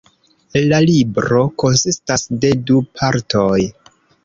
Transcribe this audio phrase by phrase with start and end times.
[0.71, 3.57] La libro konsistas de du partoj.